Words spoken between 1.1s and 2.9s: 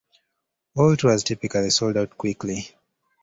typically sold out quickly.